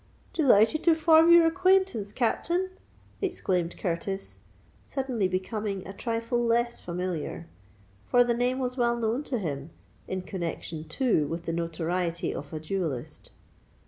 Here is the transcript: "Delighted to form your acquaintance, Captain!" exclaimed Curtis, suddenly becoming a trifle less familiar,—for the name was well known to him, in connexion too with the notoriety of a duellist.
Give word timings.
"Delighted 0.33 0.83
to 0.85 0.95
form 0.95 1.31
your 1.31 1.45
acquaintance, 1.45 2.11
Captain!" 2.11 2.71
exclaimed 3.21 3.77
Curtis, 3.77 4.39
suddenly 4.83 5.27
becoming 5.27 5.85
a 5.87 5.93
trifle 5.93 6.43
less 6.43 6.81
familiar,—for 6.81 8.23
the 8.23 8.33
name 8.33 8.57
was 8.57 8.77
well 8.77 8.95
known 8.97 9.21
to 9.25 9.37
him, 9.37 9.69
in 10.07 10.23
connexion 10.23 10.85
too 10.85 11.27
with 11.27 11.43
the 11.43 11.53
notoriety 11.53 12.33
of 12.33 12.51
a 12.51 12.59
duellist. 12.59 13.29